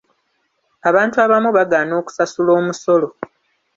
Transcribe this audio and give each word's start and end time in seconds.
Abantu 0.89 1.15
abamu 1.25 1.49
bagaana 1.57 1.93
okusasula 2.01 2.51
omusolo. 2.59 3.07